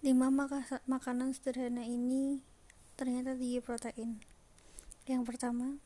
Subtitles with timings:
[0.00, 2.40] Lima maka makanan sederhana ini
[2.96, 4.24] ternyata tinggi protein.
[5.04, 5.76] Yang pertama,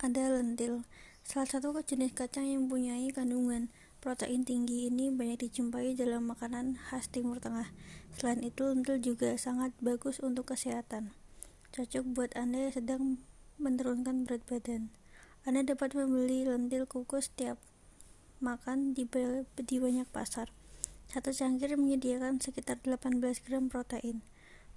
[0.00, 0.88] ada lentil.
[1.28, 3.68] Salah satu jenis kacang yang mempunyai kandungan
[4.00, 7.68] protein tinggi ini banyak dijumpai dalam makanan khas Timur Tengah.
[8.16, 11.12] Selain itu, lentil juga sangat bagus untuk kesehatan.
[11.76, 13.02] Cocok buat Anda yang sedang
[13.60, 14.88] menurunkan berat badan.
[15.44, 17.60] Anda dapat membeli lentil kukus setiap
[18.40, 19.04] makan di,
[19.60, 20.48] di banyak pasar.
[21.14, 24.26] Satu cangkir menyediakan sekitar 18 gram protein,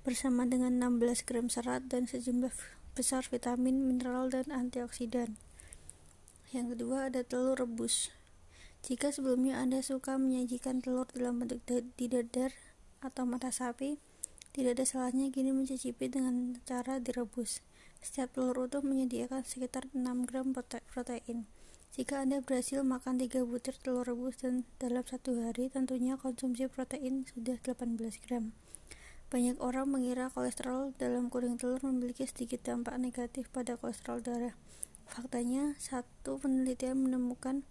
[0.06, 2.54] bersama dengan 16 gram serat dan sejumlah
[2.94, 5.34] besar vitamin, mineral, dan antioksidan.
[6.54, 8.14] Yang kedua ada telur rebus.
[8.86, 11.66] Jika sebelumnya Anda suka menyajikan telur dalam bentuk
[11.98, 12.54] didadar
[13.02, 13.98] atau mata sapi,
[14.54, 17.66] tidak ada salahnya kini mencicipi dengan cara direbus.
[18.06, 21.50] Setiap telur utuh menyediakan sekitar 6 gram protein.
[21.98, 27.26] Jika Anda berhasil makan 3 butir telur rebus dan dalam satu hari, tentunya konsumsi protein
[27.26, 28.54] sudah 18 gram.
[29.34, 34.54] Banyak orang mengira kolesterol dalam kuning telur memiliki sedikit dampak negatif pada kolesterol darah.
[35.10, 37.66] Faktanya, satu penelitian menemukan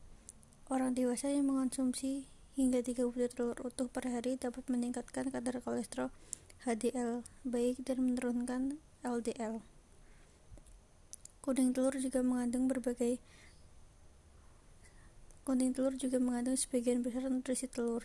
[0.74, 2.26] orang dewasa yang mengonsumsi
[2.58, 6.10] hingga 3 butir telur utuh per hari dapat meningkatkan kadar kolesterol
[6.66, 9.62] HDL baik dan menurunkan LDL.
[11.46, 13.22] Kuning telur juga mengandung berbagai
[15.46, 18.02] Kuning telur juga mengandung sebagian besar nutrisi telur.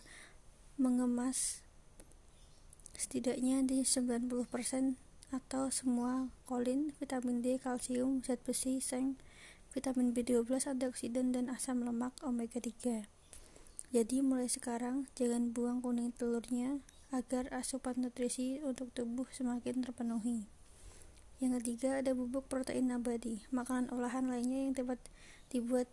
[0.78, 1.66] Mengemas
[2.94, 4.30] setidaknya di 90%
[5.34, 9.18] atau semua kolin, vitamin D, kalsium, zat besi, seng,
[9.74, 13.10] vitamin B12, antioksidan, dan asam lemak omega 3.
[13.90, 16.78] Jadi mulai sekarang jangan buang kuning telurnya
[17.10, 20.46] agar asupan nutrisi untuk tubuh semakin terpenuhi.
[21.42, 25.02] Yang ketiga ada bubuk protein abadi, makanan olahan lainnya yang dapat
[25.50, 25.90] dibuat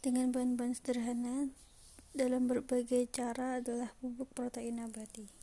[0.00, 1.52] dengan bahan-bahan sederhana
[2.16, 5.39] dalam berbagai cara adalah bubuk protein abadi.